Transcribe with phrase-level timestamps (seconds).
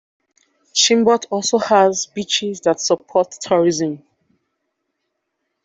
[0.73, 4.01] Chimbote also has beaches that support tourism.